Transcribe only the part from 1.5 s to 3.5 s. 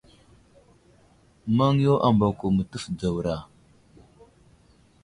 Maŋ yo ambako mətəf dzawra.